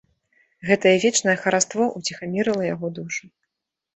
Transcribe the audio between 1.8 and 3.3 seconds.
ўціхамірыла яго душу.